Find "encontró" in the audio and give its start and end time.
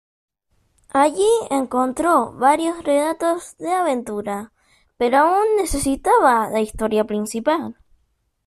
1.51-2.31